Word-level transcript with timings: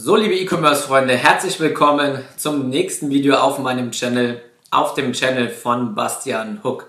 So, 0.00 0.14
liebe 0.14 0.36
E-Commerce-Freunde, 0.36 1.16
herzlich 1.16 1.58
willkommen 1.58 2.22
zum 2.36 2.68
nächsten 2.68 3.10
Video 3.10 3.34
auf 3.34 3.58
meinem 3.58 3.90
Channel, 3.90 4.40
auf 4.70 4.94
dem 4.94 5.12
Channel 5.12 5.48
von 5.48 5.96
Bastian 5.96 6.60
Hook. 6.62 6.86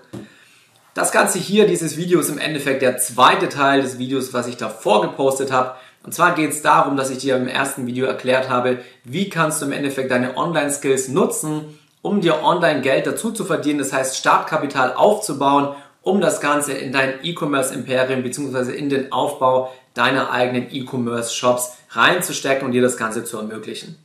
Das 0.94 1.10
Ganze 1.10 1.40
hier, 1.40 1.66
dieses 1.66 1.96
Video 1.96 2.20
ist 2.20 2.28
im 2.28 2.38
Endeffekt 2.38 2.82
der 2.82 2.98
zweite 2.98 3.48
Teil 3.48 3.82
des 3.82 3.98
Videos, 3.98 4.32
was 4.32 4.46
ich 4.46 4.58
davor 4.58 5.02
gepostet 5.02 5.50
habe. 5.50 5.74
Und 6.04 6.14
zwar 6.14 6.36
geht 6.36 6.50
es 6.50 6.62
darum, 6.62 6.96
dass 6.96 7.10
ich 7.10 7.18
dir 7.18 7.36
im 7.36 7.48
ersten 7.48 7.84
Video 7.84 8.06
erklärt 8.06 8.48
habe, 8.48 8.78
wie 9.02 9.28
kannst 9.28 9.60
du 9.60 9.66
im 9.66 9.72
Endeffekt 9.72 10.12
deine 10.12 10.36
Online-Skills 10.36 11.08
nutzen, 11.08 11.80
um 12.02 12.20
dir 12.20 12.44
online 12.44 12.80
Geld 12.80 13.08
dazu 13.08 13.32
zu 13.32 13.44
verdienen, 13.44 13.80
das 13.80 13.92
heißt 13.92 14.18
Startkapital 14.18 14.94
aufzubauen, 14.94 15.74
um 16.02 16.20
das 16.20 16.40
Ganze 16.40 16.74
in 16.74 16.92
dein 16.92 17.14
E-Commerce-Imperium 17.24 18.22
bzw. 18.22 18.70
in 18.70 18.88
den 18.88 19.10
Aufbau 19.10 19.72
deiner 19.94 20.30
eigenen 20.30 20.72
E-Commerce-Shops 20.72 21.79
reinzustecken 21.90 22.66
und 22.66 22.72
dir 22.72 22.82
das 22.82 22.96
Ganze 22.96 23.24
zu 23.24 23.36
ermöglichen. 23.36 23.96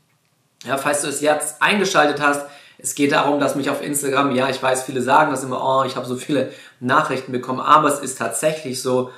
Ja, 0.66 0.78
falls 0.78 1.02
du 1.02 1.08
es 1.08 1.22
jetzt 1.22 1.62
eingeschaltet 1.62 2.22
hast, 2.22 2.46
es 2.78 2.96
geht 2.96 3.12
darum, 3.12 3.40
dass 3.40 3.56
mich 3.56 3.70
auf 3.70 3.82
Instagram, 3.82 4.36
ja, 4.36 4.50
ich 4.50 4.62
weiß, 4.62 4.84
viele 4.84 5.02
sagen 5.02 5.32
das 5.32 5.44
immer, 5.44 5.64
oh, 5.64 5.84
ich 5.86 5.96
habe 5.96 6.06
so 6.06 6.16
viele 6.16 6.52
Nachrichten 6.80 7.32
bekommen, 7.32 7.60
aber 7.60 7.88
es 7.88 8.00
ist 8.00 8.18
tatsächlich 8.18 8.82
so, 8.82 9.12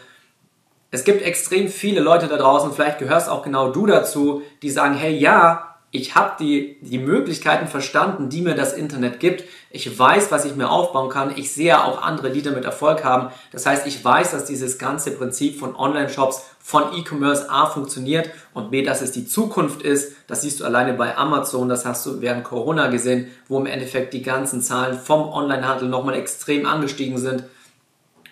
es 0.91 1.03
gibt 1.03 1.21
extrem 1.21 1.67
viele 1.67 1.99
Leute 1.99 2.27
da 2.27 2.37
draußen, 2.37 2.71
vielleicht 2.71 2.99
gehörst 2.99 3.29
auch 3.29 3.43
genau 3.43 3.71
du 3.71 3.85
dazu, 3.85 4.41
die 4.61 4.69
sagen, 4.69 4.95
hey, 4.95 5.17
ja, 5.17 5.66
ich 5.91 6.15
habe 6.15 6.33
die, 6.39 6.77
die 6.81 6.99
Möglichkeiten 6.99 7.67
verstanden, 7.67 8.29
die 8.29 8.41
mir 8.41 8.55
das 8.55 8.73
Internet 8.73 9.21
gibt. 9.21 9.45
Ich 9.69 9.97
weiß, 9.97 10.31
was 10.31 10.43
ich 10.43 10.55
mir 10.55 10.69
aufbauen 10.69 11.09
kann. 11.09 11.33
Ich 11.37 11.53
sehe 11.53 11.81
auch 11.81 12.01
andere, 12.01 12.29
die 12.29 12.41
damit 12.41 12.65
Erfolg 12.65 13.05
haben. 13.05 13.31
Das 13.51 13.65
heißt, 13.65 13.87
ich 13.87 14.03
weiß, 14.03 14.31
dass 14.31 14.43
dieses 14.43 14.77
ganze 14.77 15.11
Prinzip 15.11 15.57
von 15.57 15.75
Online-Shops, 15.75 16.43
von 16.59 16.93
E-Commerce 16.93 17.49
A 17.49 17.67
funktioniert 17.67 18.29
und 18.53 18.69
B, 18.69 18.83
dass 18.83 19.01
es 19.01 19.13
die 19.13 19.25
Zukunft 19.25 19.81
ist. 19.81 20.13
Das 20.27 20.41
siehst 20.41 20.59
du 20.59 20.65
alleine 20.65 20.93
bei 20.93 21.15
Amazon. 21.15 21.69
Das 21.69 21.85
hast 21.85 22.05
du 22.05 22.19
während 22.19 22.43
Corona 22.43 22.87
gesehen, 22.87 23.27
wo 23.47 23.57
im 23.57 23.65
Endeffekt 23.65 24.13
die 24.13 24.23
ganzen 24.23 24.61
Zahlen 24.61 24.99
vom 24.99 25.29
Online-Handel 25.29 25.87
nochmal 25.87 26.15
extrem 26.15 26.65
angestiegen 26.65 27.17
sind. 27.17 27.45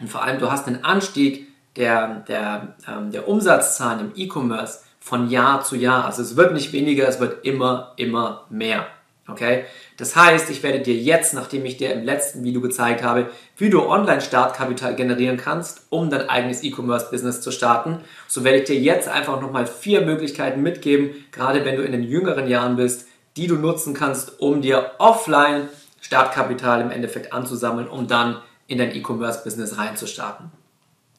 Und 0.02 0.10
vor 0.10 0.24
allem, 0.24 0.40
du 0.40 0.52
hast 0.52 0.68
einen 0.68 0.84
Anstieg 0.84 1.48
der, 1.78 2.26
der, 2.28 2.76
ähm, 2.86 3.12
der 3.12 3.30
Umsatzzahlen 3.30 4.02
im 4.02 4.12
E-Commerce 4.16 4.80
von 5.06 5.30
Jahr 5.30 5.64
zu 5.64 5.76
Jahr. 5.76 6.06
Also 6.06 6.24
es 6.24 6.36
wird 6.36 6.54
nicht 6.54 6.74
weniger, 6.74 7.08
es 7.08 7.20
wird 7.20 7.46
immer, 7.46 7.94
immer 7.96 8.48
mehr. 8.50 8.88
Okay? 9.28 9.66
Das 9.98 10.16
heißt, 10.16 10.50
ich 10.50 10.64
werde 10.64 10.80
dir 10.80 10.96
jetzt, 10.96 11.36
nachdem 11.36 11.64
ich 11.66 11.78
dir 11.78 11.94
im 11.94 12.04
letzten 12.04 12.44
Video 12.44 12.60
gezeigt 12.60 13.04
habe, 13.04 13.30
wie 13.56 13.70
du 13.70 13.84
Online-Startkapital 13.84 14.96
generieren 14.96 15.38
kannst, 15.38 15.84
um 15.92 16.10
dein 16.10 16.28
eigenes 16.28 16.64
E-Commerce-Business 16.64 17.42
zu 17.42 17.52
starten, 17.52 18.00
so 18.28 18.44
werde 18.44 18.58
ich 18.58 18.64
dir 18.64 18.80
jetzt 18.80 19.08
einfach 19.08 19.40
nochmal 19.40 19.68
vier 19.68 20.02
Möglichkeiten 20.02 20.64
mitgeben, 20.64 21.12
gerade 21.32 21.66
wenn 21.66 21.76
du 21.76 21.84
in 21.84 21.92
den 21.92 22.04
jüngeren 22.04 22.48
Jahren 22.48 22.76
bist, 22.76 23.08
die 23.38 23.46
du 23.46 23.58
nutzen 23.58 23.94
kannst, 23.94 24.40
um 24.40 24.64
dir 24.64 24.94
offline 24.98 25.70
Startkapital 26.02 26.82
im 26.82 26.90
Endeffekt 26.90 27.32
anzusammeln, 27.32 27.88
um 27.88 28.08
dann 28.08 28.42
in 28.66 28.80
dein 28.80 28.96
E-Commerce-Business 28.96 29.78
reinzustarten. 29.78 30.52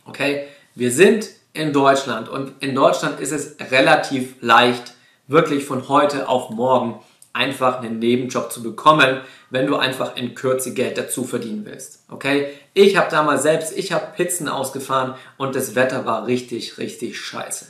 Okay? 0.07 0.49
Wir 0.75 0.91
sind 0.91 1.29
in 1.57 1.73
Deutschland. 1.73 2.29
Und 2.29 2.53
in 2.61 2.75
Deutschland 2.75 3.21
ist 3.21 3.33
es 3.33 3.57
relativ 3.71 4.35
leicht, 4.41 4.95
wirklich 5.27 5.65
von 5.65 5.89
heute 5.89 6.29
auf 6.29 6.51
morgen 6.51 7.01
einfach 7.33 7.81
einen 7.81 7.99
Nebenjob 7.99 8.51
zu 8.51 8.63
bekommen, 8.63 9.21
wenn 9.51 9.67
du 9.67 9.77
einfach 9.77 10.17
in 10.17 10.35
Kürze 10.35 10.73
Geld 10.73 10.97
dazu 10.97 11.25
verdienen 11.25 11.67
willst. 11.67 12.05
Okay? 12.11 12.49
Ich 12.73 12.97
habe 12.97 13.11
damals 13.11 13.43
selbst, 13.43 13.77
ich 13.77 13.93
habe 13.93 14.13
Pizzen 14.17 14.49
ausgefahren 14.49 15.15
und 15.37 15.55
das 15.55 15.75
Wetter 15.75 16.07
war 16.07 16.27
richtig, 16.27 16.79
richtig 16.79 17.21
scheiße. 17.21 17.67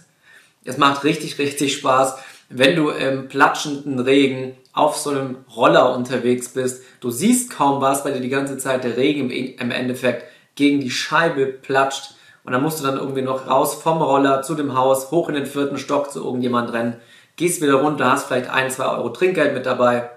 Es 0.65 0.79
macht 0.79 1.05
richtig, 1.05 1.39
richtig 1.39 1.75
Spaß, 1.75 2.17
wenn 2.49 2.77
du 2.77 2.91
im 2.91 3.29
platschenden 3.29 3.99
Regen 3.99 4.57
auf 4.73 4.97
so 4.97 5.11
einem 5.11 5.39
Roller 5.55 5.95
unterwegs 5.95 6.51
bist. 6.51 6.83
Du 7.01 7.11
siehst 7.11 7.51
kaum 7.51 7.81
was, 7.81 8.05
weil 8.05 8.15
dir 8.15 8.21
die 8.21 8.29
ganze 8.29 8.59
Zeit 8.59 8.85
der 8.85 8.97
Regen 8.97 9.31
im 9.31 9.71
Endeffekt 9.71 10.25
gegen 10.55 10.81
die 10.81 10.91
Scheibe 10.91 11.47
platscht 11.47 12.16
und 12.47 12.53
dann 12.53 12.63
musst 12.63 12.79
du 12.81 12.85
dann 12.85 12.97
irgendwie 12.97 13.23
noch 13.23 13.49
raus 13.49 13.75
vom 13.75 14.01
Roller 14.01 14.41
zu 14.43 14.55
dem 14.55 14.77
Haus, 14.77 15.11
hoch 15.11 15.29
in 15.29 15.35
den 15.35 15.47
vierten 15.47 15.79
Stock 15.79 16.13
zu 16.13 16.25
irgendjemand 16.25 16.73
rennen, 16.73 16.97
gehst 17.35 17.61
wieder 17.61 17.75
runter, 17.75 18.11
hast 18.11 18.29
vielleicht 18.29 18.49
ein, 18.49 18.71
zwei 18.71 18.87
Euro 18.87 19.09
Trinkgeld 19.09 19.53
mit 19.53 19.67
dabei. 19.67 20.11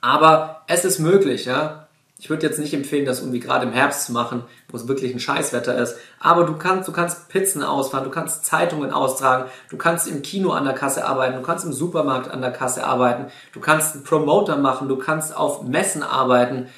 Aber 0.00 0.62
es 0.66 0.84
ist 0.84 0.98
möglich, 0.98 1.44
ja. 1.44 1.86
Ich 2.18 2.30
würde 2.30 2.46
jetzt 2.46 2.58
nicht 2.58 2.74
empfehlen, 2.74 3.06
das 3.06 3.20
irgendwie 3.20 3.40
gerade 3.40 3.66
im 3.66 3.72
Herbst 3.72 4.06
zu 4.06 4.12
machen, 4.12 4.44
wo 4.68 4.76
es 4.76 4.88
wirklich 4.88 5.12
ein 5.12 5.20
Scheißwetter 5.20 5.76
ist. 5.78 5.96
Aber 6.18 6.44
du 6.44 6.56
kannst, 6.56 6.88
du 6.88 6.92
kannst 6.92 7.28
Pizzen 7.28 7.62
ausfahren, 7.62 8.04
du 8.04 8.10
kannst 8.10 8.44
Zeitungen 8.44 8.92
austragen, 8.92 9.48
du 9.70 9.76
kannst 9.76 10.08
im 10.08 10.22
Kino 10.22 10.50
an 10.50 10.64
der 10.64 10.74
Kasse 10.74 11.04
arbeiten, 11.06 11.36
du 11.36 11.42
kannst 11.42 11.64
im 11.64 11.72
Supermarkt 11.72 12.28
an 12.28 12.40
der 12.40 12.52
Kasse 12.52 12.84
arbeiten, 12.84 13.26
du 13.52 13.60
kannst 13.60 13.94
einen 13.94 14.04
Promoter 14.04 14.56
machen, 14.56 14.88
du 14.88 14.96
kannst 14.96 15.36
auf 15.36 15.62
Messen 15.62 16.02
arbeiten, 16.02 16.68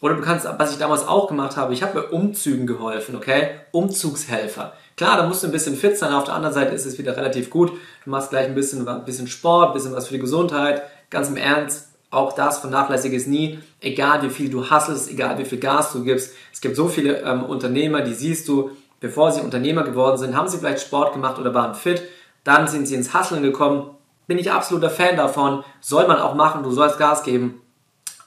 oder 0.00 0.14
du 0.14 0.22
kannst, 0.22 0.46
was 0.58 0.72
ich 0.72 0.78
damals 0.78 1.06
auch 1.06 1.28
gemacht 1.28 1.56
habe, 1.56 1.72
ich 1.72 1.82
habe 1.82 2.00
bei 2.00 2.08
Umzügen 2.08 2.66
geholfen, 2.66 3.16
okay? 3.16 3.60
Umzugshelfer. 3.70 4.72
Klar, 4.96 5.16
da 5.16 5.26
musst 5.26 5.42
du 5.42 5.46
ein 5.46 5.52
bisschen 5.52 5.76
fit 5.76 5.96
sein, 5.96 6.12
auf 6.12 6.24
der 6.24 6.34
anderen 6.34 6.54
Seite 6.54 6.74
ist 6.74 6.84
es 6.84 6.98
wieder 6.98 7.16
relativ 7.16 7.48
gut. 7.48 7.72
Du 8.04 8.10
machst 8.10 8.30
gleich 8.30 8.46
ein 8.46 8.54
bisschen, 8.54 8.86
ein 8.86 9.04
bisschen 9.04 9.28
Sport, 9.28 9.68
ein 9.68 9.72
bisschen 9.72 9.94
was 9.94 10.08
für 10.08 10.14
die 10.14 10.20
Gesundheit. 10.20 10.82
Ganz 11.10 11.28
im 11.28 11.36
Ernst, 11.36 11.88
auch 12.10 12.32
das 12.32 12.58
vernachlässige 12.58 13.16
es 13.16 13.26
nie. 13.26 13.58
Egal 13.80 14.22
wie 14.22 14.30
viel 14.30 14.50
du 14.50 14.68
hasselst, 14.68 15.10
egal 15.10 15.38
wie 15.38 15.44
viel 15.44 15.58
Gas 15.58 15.92
du 15.92 16.04
gibst. 16.04 16.34
Es 16.52 16.60
gibt 16.60 16.76
so 16.76 16.88
viele 16.88 17.22
ähm, 17.22 17.44
Unternehmer, 17.44 18.02
die 18.02 18.14
siehst 18.14 18.46
du, 18.48 18.70
bevor 19.00 19.32
sie 19.32 19.40
Unternehmer 19.40 19.84
geworden 19.84 20.18
sind, 20.18 20.36
haben 20.36 20.48
sie 20.48 20.58
vielleicht 20.58 20.82
Sport 20.82 21.12
gemacht 21.12 21.38
oder 21.38 21.54
waren 21.54 21.74
fit. 21.74 22.02
Dann 22.42 22.68
sind 22.68 22.86
sie 22.86 22.94
ins 22.94 23.14
Hasseln 23.14 23.42
gekommen. 23.42 23.90
Bin 24.26 24.38
ich 24.38 24.50
absoluter 24.50 24.90
Fan 24.90 25.16
davon. 25.16 25.64
Soll 25.80 26.06
man 26.06 26.18
auch 26.18 26.34
machen, 26.34 26.62
du 26.62 26.72
sollst 26.72 26.98
Gas 26.98 27.22
geben 27.22 27.60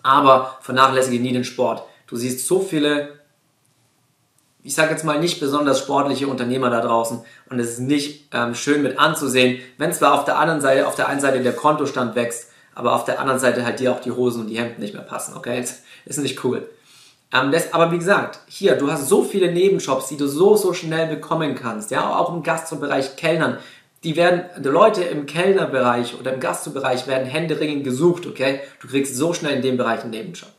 aber 0.07 0.57
vernachlässige 0.61 1.19
nie 1.19 1.33
den 1.33 1.43
Sport. 1.43 1.83
Du 2.07 2.15
siehst 2.15 2.47
so 2.47 2.61
viele, 2.61 3.19
ich 4.63 4.73
sage 4.73 4.91
jetzt 4.91 5.03
mal 5.03 5.19
nicht 5.19 5.39
besonders 5.39 5.79
sportliche 5.79 6.27
Unternehmer 6.27 6.69
da 6.69 6.81
draußen 6.81 7.21
und 7.49 7.59
es 7.59 7.71
ist 7.71 7.79
nicht 7.79 8.29
ähm, 8.33 8.55
schön 8.55 8.81
mit 8.81 8.97
anzusehen, 8.97 9.59
wenn 9.77 9.93
zwar 9.93 10.13
auf 10.13 10.23
der 10.23 10.39
anderen 10.39 10.61
Seite, 10.61 10.87
auf 10.87 10.95
der 10.95 11.09
einen 11.09 11.19
Seite 11.19 11.41
der 11.41 11.53
Kontostand 11.53 12.15
wächst, 12.15 12.51
aber 12.73 12.93
auf 12.93 13.03
der 13.03 13.19
anderen 13.19 13.39
Seite 13.39 13.65
halt 13.65 13.79
dir 13.79 13.91
auch 13.91 13.99
die 13.99 14.11
Hosen 14.11 14.41
und 14.41 14.47
die 14.47 14.57
Hemden 14.57 14.81
nicht 14.81 14.93
mehr 14.93 15.03
passen, 15.03 15.35
okay? 15.35 15.59
Das 15.59 15.81
ist 16.05 16.19
nicht 16.19 16.43
cool. 16.45 16.69
Ähm, 17.33 17.51
das, 17.51 17.73
aber 17.73 17.91
wie 17.91 17.97
gesagt, 17.97 18.39
hier, 18.47 18.75
du 18.77 18.89
hast 18.89 19.09
so 19.09 19.23
viele 19.23 19.51
Nebenjobs, 19.51 20.07
die 20.07 20.17
du 20.17 20.27
so, 20.27 20.55
so 20.55 20.73
schnell 20.73 21.07
bekommen 21.07 21.55
kannst, 21.55 21.91
ja, 21.91 22.15
auch 22.15 22.33
im 22.33 22.43
Gastrobereich 22.43 23.17
Kellnern 23.17 23.57
die 24.03 24.15
werden, 24.15 24.43
die 24.57 24.69
Leute 24.69 25.03
im 25.03 25.25
Kellnerbereich 25.25 26.19
oder 26.19 26.33
im 26.33 26.39
Gastrobereich 26.39 27.07
werden 27.07 27.27
händeringend 27.27 27.83
gesucht, 27.83 28.25
okay? 28.25 28.61
Du 28.79 28.87
kriegst 28.87 29.15
so 29.15 29.33
schnell 29.33 29.55
in 29.55 29.61
dem 29.61 29.77
Bereich 29.77 30.01
einen 30.01 30.11
Nebenjob. 30.11 30.49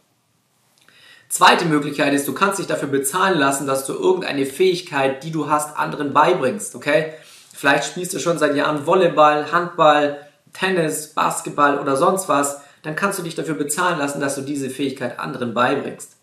Zweite 1.28 1.66
Möglichkeit 1.66 2.15
ist, 2.15 2.26
du 2.26 2.32
kannst 2.32 2.59
dich 2.59 2.66
dafür 2.66 2.88
bezahlen 2.88 3.38
lassen, 3.38 3.66
dass 3.66 3.87
du 3.87 3.93
irgendeine 3.93 4.47
Fähigkeit, 4.47 5.22
die 5.22 5.31
du 5.31 5.50
hast, 5.50 5.76
anderen 5.76 6.12
beibringst, 6.12 6.75
okay? 6.75 7.12
Vielleicht 7.54 7.84
spielst 7.84 8.15
du 8.15 8.19
schon 8.19 8.38
seit 8.38 8.56
Jahren 8.56 8.87
Volleyball, 8.87 9.53
Handball, 9.53 10.19
Tennis, 10.53 11.09
Basketball 11.09 11.78
oder 11.78 11.97
sonst 11.97 12.28
was, 12.28 12.62
dann 12.82 12.97
kannst 12.97 13.19
du 13.19 13.22
dich 13.22 13.34
dafür 13.34 13.55
bezahlen 13.55 13.99
lassen, 13.99 14.20
dass 14.20 14.37
du 14.37 14.43
diese 14.43 14.70
Fähigkeit 14.70 15.19
anderen 15.19 15.55
beibringst. 15.55 16.16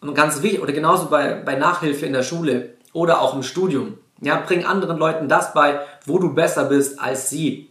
Und 0.00 0.14
ganz 0.14 0.42
wichtig, 0.42 0.60
oder 0.60 0.72
genauso 0.72 1.06
bei, 1.06 1.34
bei 1.34 1.54
Nachhilfe 1.54 2.06
in 2.06 2.12
der 2.12 2.24
Schule 2.24 2.74
oder 2.92 3.20
auch 3.20 3.34
im 3.34 3.42
Studium. 3.42 3.98
Ja, 4.22 4.36
bring 4.36 4.64
anderen 4.64 4.98
Leuten 4.98 5.28
das 5.28 5.52
bei, 5.52 5.80
wo 6.06 6.18
du 6.18 6.32
besser 6.32 6.66
bist 6.66 7.00
als 7.00 7.28
sie. 7.28 7.68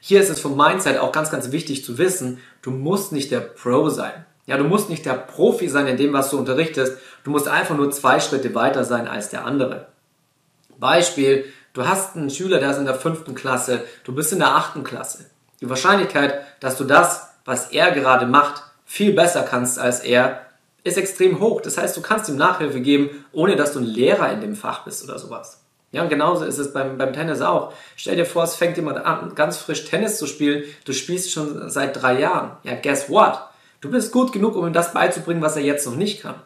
Hier 0.00 0.20
ist 0.20 0.30
es 0.30 0.40
vom 0.40 0.56
Mindset 0.56 0.98
auch 0.98 1.12
ganz, 1.12 1.30
ganz 1.30 1.52
wichtig 1.52 1.84
zu 1.84 1.98
wissen, 1.98 2.38
du 2.62 2.70
musst 2.70 3.12
nicht 3.12 3.30
der 3.30 3.40
Pro 3.40 3.90
sein. 3.90 4.24
Ja, 4.46 4.56
du 4.56 4.64
musst 4.64 4.88
nicht 4.88 5.04
der 5.04 5.12
Profi 5.12 5.68
sein 5.68 5.86
in 5.86 5.98
dem, 5.98 6.14
was 6.14 6.30
du 6.30 6.38
unterrichtest. 6.38 6.96
Du 7.22 7.30
musst 7.30 7.46
einfach 7.46 7.76
nur 7.76 7.90
zwei 7.90 8.18
Schritte 8.18 8.54
weiter 8.54 8.84
sein 8.84 9.06
als 9.06 9.28
der 9.28 9.44
andere. 9.44 9.88
Beispiel, 10.78 11.44
du 11.74 11.86
hast 11.86 12.16
einen 12.16 12.30
Schüler, 12.30 12.58
der 12.58 12.70
ist 12.70 12.78
in 12.78 12.86
der 12.86 12.94
fünften 12.94 13.34
Klasse, 13.34 13.84
du 14.02 14.14
bist 14.14 14.32
in 14.32 14.38
der 14.38 14.56
achten 14.56 14.82
Klasse. 14.82 15.26
Die 15.60 15.68
Wahrscheinlichkeit, 15.68 16.40
dass 16.60 16.78
du 16.78 16.84
das, 16.84 17.28
was 17.44 17.70
er 17.72 17.90
gerade 17.92 18.24
macht, 18.26 18.62
viel 18.86 19.12
besser 19.12 19.42
kannst 19.42 19.78
als 19.78 20.00
er, 20.00 20.46
ist 20.82 20.96
extrem 20.96 21.40
hoch. 21.40 21.60
Das 21.60 21.76
heißt, 21.76 21.94
du 21.94 22.00
kannst 22.00 22.30
ihm 22.30 22.36
Nachhilfe 22.36 22.80
geben, 22.80 23.10
ohne 23.32 23.54
dass 23.54 23.74
du 23.74 23.80
ein 23.80 23.84
Lehrer 23.84 24.32
in 24.32 24.40
dem 24.40 24.56
Fach 24.56 24.84
bist 24.84 25.04
oder 25.04 25.18
sowas. 25.18 25.59
Ja, 25.92 26.02
und 26.02 26.08
genauso 26.08 26.44
ist 26.44 26.58
es 26.58 26.72
beim, 26.72 26.98
beim 26.98 27.12
Tennis 27.12 27.40
auch. 27.40 27.72
Stell 27.96 28.16
dir 28.16 28.26
vor, 28.26 28.44
es 28.44 28.54
fängt 28.54 28.76
jemand 28.76 29.04
an, 29.04 29.34
ganz 29.34 29.58
frisch 29.58 29.84
Tennis 29.86 30.18
zu 30.18 30.26
spielen. 30.26 30.64
Du 30.84 30.92
spielst 30.92 31.32
schon 31.32 31.68
seit 31.68 32.00
drei 32.00 32.20
Jahren. 32.20 32.52
Ja, 32.62 32.74
guess 32.80 33.10
what? 33.10 33.40
Du 33.80 33.90
bist 33.90 34.12
gut 34.12 34.32
genug, 34.32 34.54
um 34.54 34.66
ihm 34.66 34.72
das 34.72 34.92
beizubringen, 34.92 35.42
was 35.42 35.56
er 35.56 35.62
jetzt 35.62 35.86
noch 35.86 35.96
nicht 35.96 36.22
kann. 36.22 36.36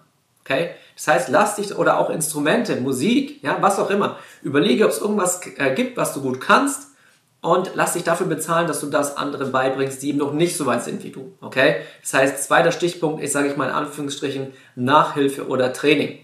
Okay? 0.45 0.71
Das 0.97 1.09
heißt, 1.09 1.29
lass 1.29 1.57
dich, 1.57 1.77
oder 1.77 1.99
auch 1.99 2.11
Instrumente, 2.11 2.77
Musik, 2.77 3.43
ja, 3.43 3.59
was 3.61 3.79
auch 3.79 3.91
immer. 3.91 4.19
Überlege, 4.43 4.85
ob 4.85 4.91
es 4.91 5.01
irgendwas 5.01 5.41
äh, 5.59 5.75
gibt, 5.75 5.97
was 5.97 6.15
du 6.15 6.23
gut 6.23 6.41
kannst 6.41 6.89
und 7.41 7.73
lass 7.75 7.93
dich 7.93 8.05
dafür 8.05 8.27
bezahlen, 8.27 8.69
dass 8.69 8.81
du 8.81 8.87
das 8.87 9.17
anderen 9.17 9.53
beibringst, 9.53 10.03
die 10.03 10.11
eben 10.11 10.19
noch 10.19 10.33
nicht 10.33 10.57
so 10.57 10.65
weit 10.65 10.85
sind 10.85 11.03
wie 11.03 11.11
du. 11.11 11.33
Okay? 11.41 11.83
Das 12.01 12.15
heißt, 12.15 12.45
zweiter 12.45 12.73
Stichpunkt 12.73 13.23
ist, 13.23 13.33
sage 13.33 13.49
ich 13.49 13.57
mal 13.57 13.69
in 13.69 13.75
Anführungsstrichen, 13.75 14.53
Nachhilfe 14.77 15.49
oder 15.49 15.73
Training. 15.73 16.21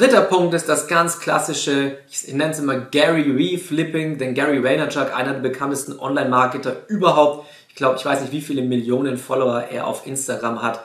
Dritter 0.00 0.22
Punkt 0.22 0.54
ist 0.54 0.66
das 0.66 0.88
ganz 0.88 1.20
klassische, 1.20 1.98
ich 2.10 2.32
nenne 2.32 2.52
es 2.52 2.58
immer 2.58 2.78
Gary 2.78 3.36
Vee 3.36 3.58
Flipping, 3.58 4.16
denn 4.16 4.32
Gary 4.32 4.64
Vaynerchuk, 4.64 5.14
einer 5.14 5.34
der 5.34 5.40
bekanntesten 5.40 5.98
Online-Marketer 5.98 6.88
überhaupt, 6.88 7.46
ich 7.68 7.74
glaube, 7.74 7.96
ich 7.98 8.06
weiß 8.06 8.22
nicht, 8.22 8.32
wie 8.32 8.40
viele 8.40 8.62
Millionen 8.62 9.18
Follower 9.18 9.64
er 9.70 9.86
auf 9.86 10.06
Instagram 10.06 10.62
hat, 10.62 10.82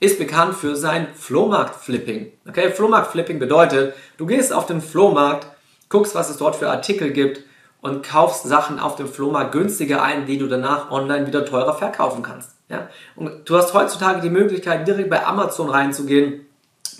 ist 0.00 0.18
bekannt 0.18 0.54
für 0.54 0.74
sein 0.74 1.06
Flohmarkt-Flipping. 1.14 2.32
Okay, 2.48 2.72
Flohmarkt-Flipping 2.72 3.38
bedeutet, 3.38 3.94
du 4.16 4.26
gehst 4.26 4.52
auf 4.52 4.66
den 4.66 4.80
Flohmarkt, 4.80 5.46
guckst, 5.88 6.16
was 6.16 6.28
es 6.28 6.38
dort 6.38 6.56
für 6.56 6.68
Artikel 6.68 7.12
gibt 7.12 7.42
und 7.82 8.04
kaufst 8.04 8.48
Sachen 8.48 8.80
auf 8.80 8.96
dem 8.96 9.06
Flohmarkt 9.06 9.52
günstiger 9.52 10.02
ein, 10.02 10.26
die 10.26 10.38
du 10.38 10.48
danach 10.48 10.90
online 10.90 11.28
wieder 11.28 11.44
teurer 11.44 11.74
verkaufen 11.74 12.24
kannst. 12.24 12.56
Ja? 12.68 12.88
Und 13.14 13.48
du 13.48 13.56
hast 13.56 13.74
heutzutage 13.74 14.22
die 14.22 14.30
Möglichkeit, 14.30 14.88
direkt 14.88 15.08
bei 15.10 15.24
Amazon 15.24 15.70
reinzugehen 15.70 16.45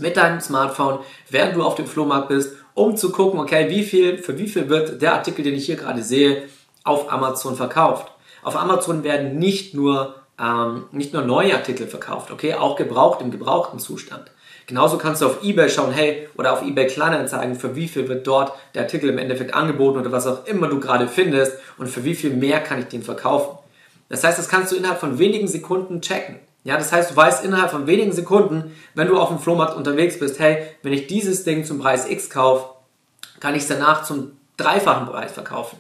mit 0.01 0.17
deinem 0.17 0.41
Smartphone, 0.41 1.01
während 1.31 1.57
du 1.57 1.63
auf 1.63 1.75
dem 1.75 1.87
Flohmarkt 1.87 2.29
bist, 2.29 2.57
um 2.75 2.97
zu 2.97 3.11
gucken, 3.11 3.41
okay, 3.41 3.69
wie 3.71 3.83
viel, 3.83 4.19
für 4.19 4.39
wie 4.39 4.49
viel 4.49 4.69
wird 4.69 5.01
der 5.01 5.15
Artikel, 5.15 5.43
den 5.43 5.55
ich 5.55 5.67
hier 5.67 5.77
gerade 5.77 6.03
sehe, 6.03 6.43
auf 6.85 7.13
Amazon 7.13 7.57
verkauft. 7.57 8.13
Auf 8.43 8.57
Amazon 8.57 9.03
werden 9.03 9.39
nicht 9.39 9.75
nur, 9.75 10.15
ähm, 10.41 10.85
nicht 10.93 11.13
nur 11.13 11.23
neue 11.23 11.55
Artikel 11.55 11.87
verkauft, 11.87 12.31
okay, 12.31 12.55
auch 12.55 12.77
gebraucht 12.77 13.21
im 13.21 13.31
gebrauchten 13.31 13.79
Zustand. 13.79 14.31
Genauso 14.67 14.99
kannst 14.99 15.23
du 15.23 15.27
auf 15.27 15.45
eBay 15.45 15.69
schauen, 15.69 15.93
hey, 15.93 16.29
oder 16.37 16.53
auf 16.53 16.63
eBay 16.63 16.89
Kleinanzeigen, 16.89 17.55
für 17.55 17.77
wie 17.77 17.87
viel 17.87 18.09
wird 18.09 18.27
dort 18.27 18.53
der 18.75 18.83
Artikel 18.83 19.09
im 19.09 19.19
Endeffekt 19.19 19.55
angeboten 19.55 19.99
oder 19.99 20.11
was 20.11 20.27
auch 20.27 20.45
immer 20.47 20.67
du 20.67 20.81
gerade 20.81 21.07
findest 21.07 21.59
und 21.79 21.89
für 21.89 22.05
wie 22.05 22.17
viel 22.17 22.31
mehr 22.31 22.61
kann 22.61 22.81
ich 22.81 22.87
den 22.87 23.03
verkaufen. 23.03 23.59
Das 24.09 24.25
heißt, 24.25 24.39
das 24.39 24.49
kannst 24.49 24.73
du 24.73 24.77
innerhalb 24.77 24.99
von 24.99 25.19
wenigen 25.19 25.49
Sekunden 25.49 26.01
checken. 26.01 26.41
Ja, 26.67 26.77
das 26.77 26.91
heißt, 26.91 27.13
du 27.13 27.17
weißt 27.17 27.45
innerhalb 27.45 27.71
von 27.71 27.87
wenigen 27.87 28.11
Sekunden, 28.11 28.75
wenn 28.97 29.07
du 29.07 29.21
auf 29.21 29.29
dem 29.29 29.39
Flohmarkt 29.39 29.77
unterwegs 29.77 30.19
bist, 30.19 30.41
hey, 30.41 30.67
wenn 30.83 30.93
ich 30.93 31.07
dieses 31.07 31.45
Ding 31.45 31.65
zum 31.65 31.79
Preis 31.79 32.11
X 32.11 32.29
kaufe, 32.29 32.71
kann 33.39 33.55
ich 33.55 33.63
es 33.63 33.69
danach 33.69 34.03
zum 34.03 34.33
dreifachen 34.57 35.07
Preis 35.07 35.31
verkaufen. 35.31 35.79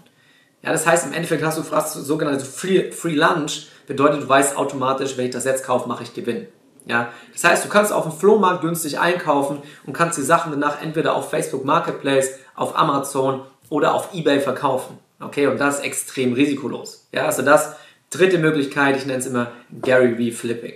Ja, 0.62 0.70
das 0.70 0.86
heißt, 0.86 1.04
im 1.04 1.12
Endeffekt 1.12 1.42
hast 1.42 1.58
du 1.58 1.64
fast 1.64 1.94
sogenannte 1.94 2.44
Free, 2.44 2.92
Free 2.92 3.16
Lunch, 3.16 3.66
bedeutet, 3.88 4.22
du 4.22 4.28
weißt 4.28 4.56
automatisch, 4.56 5.16
wenn 5.16 5.24
ich 5.24 5.32
das 5.32 5.44
jetzt 5.44 5.64
kaufe, 5.64 5.88
mache 5.88 6.04
ich 6.04 6.14
Gewinn. 6.14 6.46
Ja, 6.86 7.08
das 7.32 7.42
heißt, 7.42 7.64
du 7.64 7.68
kannst 7.68 7.92
auf 7.92 8.04
dem 8.04 8.12
Flohmarkt 8.12 8.60
günstig 8.60 9.00
einkaufen 9.00 9.62
und 9.86 9.92
kannst 9.92 10.16
die 10.18 10.22
Sachen 10.22 10.52
danach 10.52 10.80
entweder 10.80 11.16
auf 11.16 11.30
Facebook 11.30 11.64
Marketplace, 11.64 12.38
auf 12.54 12.78
Amazon 12.78 13.40
oder 13.70 13.92
auf 13.92 14.14
eBay 14.14 14.38
verkaufen. 14.38 14.98
Okay, 15.18 15.48
und 15.48 15.58
das 15.58 15.78
ist 15.78 15.84
extrem 15.84 16.34
risikolos. 16.34 17.08
Ja, 17.10 17.26
also 17.26 17.42
das 17.42 17.74
Dritte 18.16 18.38
Möglichkeit, 18.38 18.96
ich 18.96 19.04
nenne 19.04 19.18
es 19.18 19.26
immer 19.26 19.52
Gary 19.82 20.32
V. 20.32 20.38
Flipping. 20.38 20.72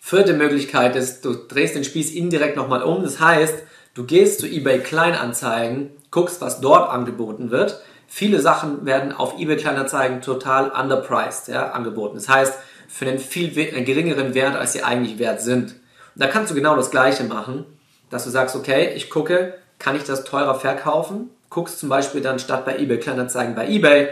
Vierte 0.00 0.32
Möglichkeit 0.32 0.96
ist, 0.96 1.24
du 1.24 1.32
drehst 1.32 1.76
den 1.76 1.84
Spieß 1.84 2.12
indirekt 2.12 2.56
nochmal 2.56 2.82
um. 2.82 3.04
Das 3.04 3.20
heißt, 3.20 3.54
du 3.94 4.02
gehst 4.02 4.40
zu 4.40 4.48
eBay 4.48 4.80
Kleinanzeigen, 4.80 5.90
guckst, 6.10 6.40
was 6.40 6.60
dort 6.60 6.90
angeboten 6.90 7.52
wird. 7.52 7.80
Viele 8.08 8.40
Sachen 8.40 8.84
werden 8.84 9.12
auf 9.12 9.38
eBay 9.38 9.56
Kleinanzeigen 9.56 10.22
total 10.22 10.70
underpriced 10.70 11.46
ja, 11.46 11.70
angeboten. 11.70 12.16
Das 12.16 12.28
heißt, 12.28 12.54
für 12.88 13.06
einen 13.06 13.20
viel 13.20 13.50
geringeren 13.50 14.34
Wert, 14.34 14.56
als 14.56 14.72
sie 14.72 14.82
eigentlich 14.82 15.20
wert 15.20 15.40
sind. 15.40 15.72
Und 15.72 15.80
da 16.16 16.26
kannst 16.26 16.50
du 16.50 16.56
genau 16.56 16.74
das 16.74 16.90
Gleiche 16.90 17.22
machen, 17.22 17.64
dass 18.10 18.24
du 18.24 18.30
sagst, 18.30 18.56
okay, 18.56 18.92
ich 18.96 19.08
gucke, 19.08 19.54
kann 19.78 19.94
ich 19.94 20.02
das 20.02 20.24
teurer 20.24 20.56
verkaufen? 20.56 21.30
Guckst 21.48 21.78
zum 21.78 21.88
Beispiel 21.88 22.22
dann 22.22 22.40
statt 22.40 22.64
bei 22.64 22.76
eBay 22.76 22.98
Kleinanzeigen 22.98 23.54
bei 23.54 23.68
eBay 23.68 24.08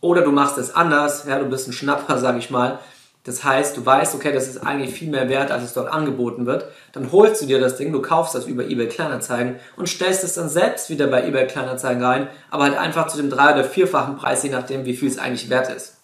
oder 0.00 0.22
du 0.22 0.32
machst 0.32 0.58
es 0.58 0.74
anders, 0.74 1.24
ja, 1.28 1.38
du 1.38 1.46
bist 1.46 1.68
ein 1.68 1.72
Schnapper, 1.72 2.18
sag 2.18 2.38
ich 2.38 2.50
mal. 2.50 2.78
Das 3.24 3.44
heißt, 3.44 3.76
du 3.76 3.84
weißt, 3.84 4.14
okay, 4.14 4.32
das 4.32 4.48
ist 4.48 4.58
eigentlich 4.58 4.94
viel 4.94 5.10
mehr 5.10 5.28
wert, 5.28 5.50
als 5.50 5.62
es 5.62 5.74
dort 5.74 5.92
angeboten 5.92 6.46
wird. 6.46 6.64
Dann 6.92 7.12
holst 7.12 7.42
du 7.42 7.46
dir 7.46 7.60
das 7.60 7.76
Ding, 7.76 7.92
du 7.92 8.00
kaufst 8.00 8.34
das 8.34 8.46
über 8.46 8.64
eBay 8.64 8.88
Kleinanzeigen 8.88 9.56
und 9.76 9.90
stellst 9.90 10.24
es 10.24 10.34
dann 10.34 10.48
selbst 10.48 10.88
wieder 10.88 11.06
bei 11.06 11.26
eBay 11.26 11.46
Kleinanzeigen 11.46 12.02
rein, 12.02 12.28
aber 12.50 12.64
halt 12.64 12.78
einfach 12.78 13.08
zu 13.08 13.18
dem 13.18 13.28
drei- 13.28 13.52
oder 13.52 13.64
vierfachen 13.64 14.16
Preis, 14.16 14.42
je 14.42 14.48
nachdem, 14.48 14.86
wie 14.86 14.96
viel 14.96 15.08
es 15.08 15.18
eigentlich 15.18 15.50
wert 15.50 15.68
ist. 15.68 15.98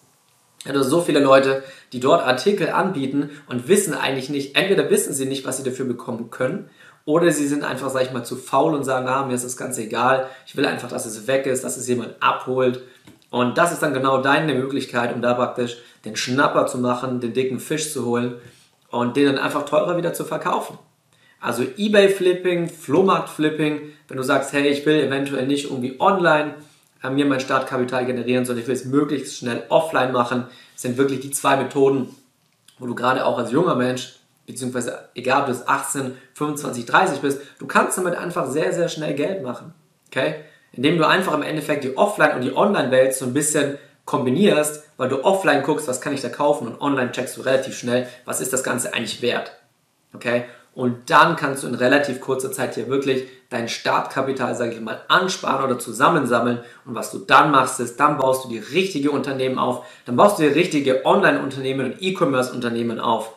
Ja, 0.65 0.73
du 0.73 0.79
hast 0.79 0.89
so 0.89 1.01
viele 1.01 1.19
Leute, 1.19 1.63
die 1.91 1.99
dort 1.99 2.23
Artikel 2.25 2.69
anbieten 2.69 3.31
und 3.47 3.67
wissen 3.67 3.95
eigentlich 3.95 4.29
nicht, 4.29 4.55
entweder 4.55 4.89
wissen 4.91 5.13
sie 5.13 5.25
nicht, 5.25 5.45
was 5.45 5.57
sie 5.57 5.63
dafür 5.63 5.85
bekommen 5.85 6.29
können, 6.29 6.69
oder 7.05 7.31
sie 7.31 7.47
sind 7.47 7.63
einfach, 7.63 7.89
sag 7.89 8.03
ich 8.03 8.11
mal, 8.11 8.25
zu 8.25 8.35
faul 8.35 8.75
und 8.75 8.83
sagen, 8.83 9.07
ah, 9.07 9.25
mir 9.25 9.33
ist 9.33 9.45
das 9.45 9.55
Ganze 9.55 9.81
egal, 9.81 10.27
ich 10.45 10.57
will 10.57 10.65
einfach, 10.65 10.89
dass 10.89 11.05
es 11.05 11.25
weg 11.25 11.45
ist, 11.45 11.63
dass 11.63 11.77
es 11.77 11.87
jemand 11.87 12.21
abholt 12.21 12.81
und 13.29 13.57
das 13.57 13.71
ist 13.71 13.81
dann 13.81 13.93
genau 13.93 14.21
deine 14.21 14.53
Möglichkeit, 14.53 15.13
um 15.13 15.21
da 15.21 15.33
praktisch 15.33 15.77
den 16.05 16.15
Schnapper 16.15 16.65
zu 16.67 16.77
machen, 16.77 17.19
den 17.19 17.33
dicken 17.33 17.59
Fisch 17.59 17.91
zu 17.91 18.05
holen 18.05 18.35
und 18.89 19.17
den 19.17 19.25
dann 19.25 19.37
einfach 19.37 19.65
teurer 19.65 19.97
wieder 19.97 20.13
zu 20.13 20.23
verkaufen. 20.23 20.77
Also 21.39 21.63
Ebay-Flipping, 21.63 22.69
Flohmarkt-Flipping, 22.69 23.81
wenn 24.07 24.17
du 24.17 24.23
sagst, 24.23 24.53
hey, 24.53 24.67
ich 24.67 24.85
will 24.85 24.95
eventuell 24.95 25.45
nicht 25.45 25.65
irgendwie 25.65 25.99
online 25.99 26.55
äh, 27.03 27.09
mir 27.09 27.25
mein 27.25 27.39
Startkapital 27.39 28.05
generieren, 28.05 28.45
sondern 28.45 28.61
ich 28.61 28.67
will 28.67 28.75
es 28.75 28.85
möglichst 28.85 29.37
schnell 29.37 29.63
offline 29.69 30.11
machen, 30.11 30.45
sind 30.75 30.97
wirklich 30.97 31.19
die 31.19 31.31
zwei 31.31 31.57
Methoden, 31.57 32.15
wo 32.79 32.87
du 32.87 32.95
gerade 32.95 33.25
auch 33.25 33.37
als 33.37 33.51
junger 33.51 33.75
Mensch, 33.75 34.15
beziehungsweise 34.45 35.09
egal 35.13 35.41
ob 35.41 35.47
du 35.47 35.67
18, 35.67 36.13
25, 36.33 36.85
30 36.85 37.19
bist, 37.19 37.41
du 37.59 37.67
kannst 37.67 37.97
damit 37.97 38.15
einfach 38.15 38.49
sehr, 38.49 38.73
sehr 38.73 38.89
schnell 38.89 39.13
Geld 39.13 39.43
machen. 39.43 39.73
Okay? 40.07 40.35
Indem 40.73 40.97
du 40.97 41.07
einfach 41.07 41.33
im 41.33 41.43
Endeffekt 41.43 41.83
die 41.83 41.97
Offline- 41.97 42.35
und 42.35 42.41
die 42.41 42.55
Online-Welt 42.55 43.13
so 43.15 43.25
ein 43.25 43.33
bisschen 43.33 43.77
kombinierst, 44.05 44.83
weil 44.97 45.09
du 45.09 45.23
offline 45.23 45.63
guckst, 45.63 45.87
was 45.87 46.01
kann 46.01 46.13
ich 46.13 46.21
da 46.21 46.29
kaufen 46.29 46.67
und 46.67 46.81
online 46.81 47.11
checkst 47.11 47.37
du 47.37 47.41
relativ 47.41 47.77
schnell, 47.77 48.07
was 48.25 48.41
ist 48.41 48.53
das 48.53 48.63
Ganze 48.63 48.93
eigentlich 48.93 49.21
wert. 49.21 49.51
Okay? 50.13 50.45
Und 50.73 51.09
dann 51.09 51.35
kannst 51.35 51.63
du 51.63 51.67
in 51.67 51.75
relativ 51.75 52.21
kurzer 52.21 52.51
Zeit 52.51 52.75
hier 52.75 52.87
wirklich 52.87 53.27
dein 53.49 53.67
Startkapital, 53.67 54.55
sage 54.55 54.73
ich 54.73 54.79
mal, 54.79 55.01
ansparen 55.07 55.65
oder 55.65 55.79
zusammensammeln. 55.79 56.59
Und 56.85 56.95
was 56.95 57.11
du 57.11 57.17
dann 57.17 57.51
machst, 57.51 57.79
ist, 57.79 57.99
dann 57.99 58.17
baust 58.17 58.45
du 58.45 58.49
die 58.49 58.59
richtige 58.59 59.11
Unternehmen 59.11 59.57
auf, 59.57 59.85
dann 60.05 60.15
baust 60.15 60.37
du 60.37 60.43
die 60.43 60.49
richtige 60.49 61.05
Online-Unternehmen 61.05 61.93
und 61.93 62.01
E-Commerce-Unternehmen 62.01 62.99
auf 62.99 63.33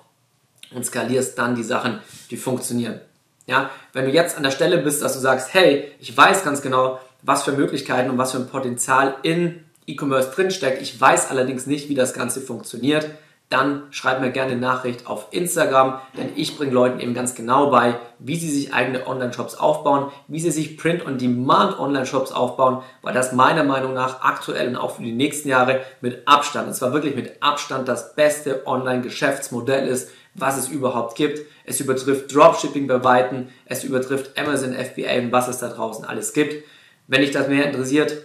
und 0.74 0.84
skalierst 0.84 1.38
dann 1.38 1.54
die 1.54 1.62
Sachen, 1.62 2.00
die 2.30 2.36
funktionieren. 2.36 3.00
Ja, 3.46 3.70
wenn 3.92 4.04
du 4.04 4.10
jetzt 4.10 4.36
an 4.36 4.42
der 4.42 4.50
Stelle 4.50 4.78
bist, 4.78 5.02
dass 5.02 5.14
du 5.14 5.18
sagst, 5.18 5.54
hey, 5.54 5.92
ich 5.98 6.14
weiß 6.16 6.44
ganz 6.44 6.62
genau, 6.62 7.00
was 7.22 7.42
für 7.42 7.52
Möglichkeiten 7.52 8.10
und 8.10 8.18
was 8.18 8.32
für 8.32 8.38
ein 8.38 8.48
Potenzial 8.48 9.16
in 9.22 9.64
E-Commerce 9.86 10.30
drinsteckt. 10.30 10.80
Ich 10.82 11.00
weiß 11.00 11.30
allerdings 11.30 11.66
nicht, 11.66 11.88
wie 11.88 11.94
das 11.94 12.14
Ganze 12.14 12.40
funktioniert. 12.40 13.10
Dann 13.50 13.82
schreib 13.90 14.20
mir 14.20 14.30
gerne 14.30 14.52
eine 14.52 14.60
Nachricht 14.60 15.08
auf 15.08 15.26
Instagram, 15.32 16.00
denn 16.16 16.28
ich 16.36 16.56
bringe 16.56 16.70
Leuten 16.70 17.00
eben 17.00 17.14
ganz 17.14 17.34
genau 17.34 17.68
bei, 17.68 17.98
wie 18.20 18.36
sie 18.36 18.48
sich 18.48 18.72
eigene 18.72 19.08
Online-Shops 19.08 19.56
aufbauen, 19.56 20.12
wie 20.28 20.38
sie 20.38 20.52
sich 20.52 20.78
Print-on-Demand 20.78 21.80
Online-Shops 21.80 22.30
aufbauen, 22.30 22.84
weil 23.02 23.12
das 23.12 23.32
meiner 23.32 23.64
Meinung 23.64 23.92
nach 23.92 24.22
aktuell 24.22 24.68
und 24.68 24.76
auch 24.76 24.94
für 24.94 25.02
die 25.02 25.10
nächsten 25.10 25.48
Jahre 25.48 25.80
mit 26.00 26.28
Abstand, 26.28 26.68
und 26.68 26.74
zwar 26.74 26.92
wirklich 26.92 27.16
mit 27.16 27.42
Abstand 27.42 27.88
das 27.88 28.14
beste 28.14 28.68
Online-Geschäftsmodell 28.68 29.88
ist, 29.88 30.12
was 30.34 30.56
es 30.56 30.68
überhaupt 30.68 31.16
gibt. 31.16 31.40
Es 31.64 31.80
übertrifft 31.80 32.32
Dropshipping 32.32 32.86
bei 32.86 33.02
Weitem, 33.02 33.48
es 33.66 33.82
übertrifft 33.82 34.38
Amazon 34.38 34.74
FBA 34.74 35.18
und 35.18 35.32
was 35.32 35.48
es 35.48 35.58
da 35.58 35.70
draußen 35.70 36.04
alles 36.04 36.32
gibt. 36.32 36.62
Wenn 37.10 37.22
dich 37.22 37.32
das 37.32 37.48
mehr 37.48 37.66
interessiert, 37.66 38.18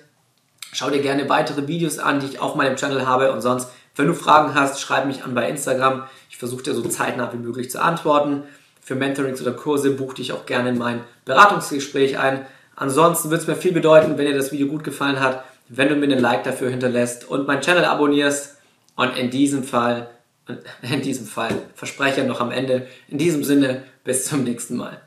schau 0.72 0.92
dir 0.92 1.02
gerne 1.02 1.28
weitere 1.28 1.68
Videos 1.68 1.98
an, 1.98 2.20
die 2.20 2.28
ich 2.28 2.40
auf 2.40 2.54
meinem 2.54 2.76
Channel 2.76 3.08
habe. 3.08 3.32
Und 3.32 3.42
sonst, 3.42 3.72
wenn 3.96 4.06
du 4.06 4.14
Fragen 4.14 4.54
hast, 4.54 4.80
schreib 4.80 5.08
mich 5.08 5.24
an 5.24 5.34
bei 5.34 5.50
Instagram. 5.50 6.04
Ich 6.30 6.38
versuche 6.38 6.62
dir 6.62 6.76
so 6.76 6.84
zeitnah 6.84 7.34
wie 7.34 7.38
möglich 7.38 7.72
zu 7.72 7.82
antworten. 7.82 8.44
Für 8.82 8.94
Mentorings 8.94 9.42
oder 9.42 9.54
Kurse 9.54 9.90
buch 9.90 10.14
dich 10.14 10.34
auch 10.34 10.46
gerne 10.46 10.70
in 10.70 10.78
mein 10.78 11.02
Beratungsgespräch 11.26 12.20
ein. 12.20 12.46
Ansonsten 12.76 13.32
würde 13.32 13.42
es 13.42 13.48
mir 13.48 13.56
viel 13.56 13.72
bedeuten, 13.72 14.20
wenn 14.20 14.28
dir 14.28 14.38
das 14.38 14.52
Video 14.52 14.68
gut 14.68 14.84
gefallen 14.84 15.20
hat, 15.20 15.44
wenn 15.68 15.90
du 15.90 15.96
mir 15.96 16.06
einen 16.06 16.20
Like 16.20 16.44
dafür 16.44 16.70
hinterlässt 16.70 17.28
und 17.28 17.48
meinen 17.48 17.62
Channel 17.62 17.86
abonnierst. 17.86 18.58
Und 18.96 19.18
in 19.18 19.32
diesem 19.32 19.64
Fall, 19.64 20.12
in 20.84 21.02
diesem 21.02 21.26
Fall, 21.26 21.54
verspreche 21.74 22.24
noch 22.24 22.40
am 22.40 22.52
Ende, 22.52 22.86
in 23.08 23.18
diesem 23.18 23.44
Sinne, 23.44 23.82
bis 24.04 24.26
zum 24.26 24.44
nächsten 24.44 24.78
Mal. 24.78 25.02